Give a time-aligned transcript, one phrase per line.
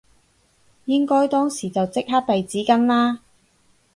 [0.85, 3.19] 應該當時就即刻遞紙巾啦